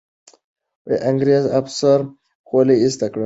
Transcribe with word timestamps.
انګریزي 1.09 1.49
افسر 1.59 1.99
خولۍ 2.47 2.77
ایسته 2.83 3.05
کړې 3.13 3.19
ده. 3.19 3.19